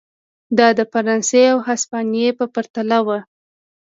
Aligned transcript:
دا 0.57 0.67
د 0.77 0.81
فرانسې 0.91 1.43
او 1.53 1.59
هسپانیې 1.67 2.29
په 2.39 2.45
پرتله 2.53 2.99
و. 3.05 3.07